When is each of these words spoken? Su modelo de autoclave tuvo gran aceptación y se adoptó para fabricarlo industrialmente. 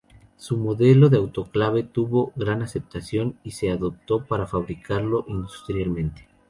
Su 0.35 0.57
modelo 0.57 1.09
de 1.09 1.17
autoclave 1.17 1.83
tuvo 1.83 2.31
gran 2.35 2.63
aceptación 2.63 3.35
y 3.43 3.51
se 3.51 3.69
adoptó 3.69 4.25
para 4.25 4.47
fabricarlo 4.47 5.25
industrialmente. 5.27 6.27